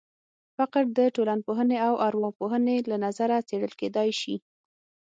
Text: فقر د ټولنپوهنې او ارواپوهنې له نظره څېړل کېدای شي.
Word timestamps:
فقر 0.57 0.83
د 0.97 0.99
ټولنپوهنې 1.15 1.77
او 1.87 1.93
ارواپوهنې 2.07 2.77
له 2.89 2.97
نظره 3.05 3.37
څېړل 3.47 3.73
کېدای 3.81 4.09
شي. 4.21 4.35